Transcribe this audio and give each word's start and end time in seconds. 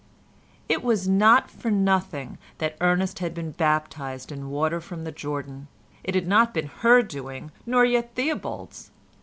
It 0.67 0.81
was 0.83 1.07
not 1.07 1.51
for 1.51 1.69
nothing 1.69 2.39
that 2.57 2.75
Ernest 2.81 3.19
had 3.19 3.35
been 3.35 3.51
baptised 3.51 4.31
in 4.31 4.49
water 4.49 4.81
from 4.81 5.03
the 5.03 5.11
Jordan. 5.11 5.67
It 6.03 6.15
had 6.15 6.25
not 6.25 6.55
been 6.55 6.71
her 6.79 7.03
doing, 7.03 7.51
nor 7.67 7.85
yet 7.85 8.15
Theobald's. 8.15 8.89